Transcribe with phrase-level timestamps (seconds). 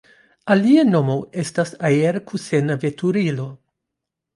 [0.55, 3.51] Alia nomo estas aer-kusena veturilo.